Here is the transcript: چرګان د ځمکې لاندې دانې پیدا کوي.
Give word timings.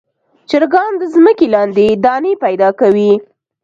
چرګان 0.49 0.91
د 0.97 1.03
ځمکې 1.13 1.45
لاندې 1.55 1.85
دانې 2.05 2.33
پیدا 2.43 2.69
کوي. 2.79 3.11